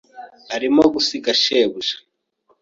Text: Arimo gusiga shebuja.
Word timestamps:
Arimo 0.55 0.83
gusiga 0.93 1.31
shebuja. 1.41 1.95